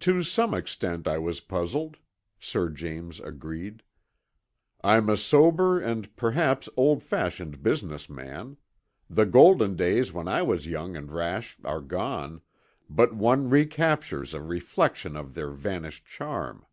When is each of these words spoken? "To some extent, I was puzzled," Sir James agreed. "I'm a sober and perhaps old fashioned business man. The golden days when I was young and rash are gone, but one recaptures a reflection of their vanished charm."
"To 0.00 0.22
some 0.22 0.54
extent, 0.54 1.06
I 1.06 1.18
was 1.18 1.42
puzzled," 1.42 1.98
Sir 2.40 2.70
James 2.70 3.20
agreed. 3.20 3.82
"I'm 4.82 5.10
a 5.10 5.16
sober 5.18 5.78
and 5.78 6.16
perhaps 6.16 6.70
old 6.74 7.02
fashioned 7.02 7.62
business 7.62 8.08
man. 8.08 8.56
The 9.10 9.26
golden 9.26 9.76
days 9.76 10.10
when 10.10 10.26
I 10.26 10.40
was 10.40 10.66
young 10.66 10.96
and 10.96 11.12
rash 11.12 11.58
are 11.64 11.82
gone, 11.82 12.40
but 12.88 13.12
one 13.14 13.50
recaptures 13.50 14.32
a 14.32 14.40
reflection 14.40 15.18
of 15.18 15.34
their 15.34 15.50
vanished 15.50 16.06
charm." 16.06 16.64